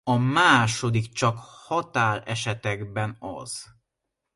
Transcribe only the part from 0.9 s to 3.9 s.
csak határesetekben az.